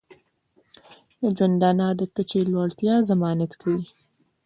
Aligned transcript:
د 1.21 1.23
ژوندانه 1.37 1.87
د 1.99 2.01
کچې 2.13 2.39
د 2.45 2.49
لوړتیا 2.53 2.95
ضمانت 3.09 3.51
کوي. 3.61 3.83